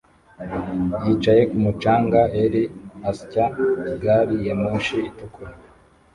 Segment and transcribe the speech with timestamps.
[1.03, 2.53] yicaye kumu canga er
[3.09, 3.45] asya
[4.03, 5.51] gari ya moshi itukura